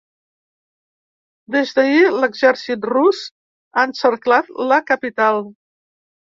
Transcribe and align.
Des 1.55 1.73
d’ahir, 1.81 2.09
l’exèrcit 2.23 2.89
rus 2.93 3.21
ha 3.29 3.87
encerclat 3.93 4.53
la 4.75 4.83
capital. 4.91 5.43